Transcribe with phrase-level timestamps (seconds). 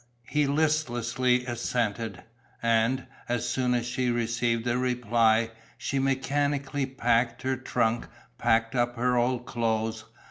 [0.27, 2.23] He listlessly assented.
[2.63, 8.07] And, as soon as she received a reply, she mechanically packed her trunk,
[8.39, 10.05] packed up her old clothes.